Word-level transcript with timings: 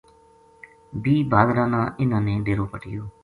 بیہہ 1.01 1.27
بھادرا 1.31 1.65
نا 1.71 1.79
اِنھاں 1.99 2.21
نے 2.25 2.33
ڈیرو 2.45 2.65
پَٹیو 2.71 3.03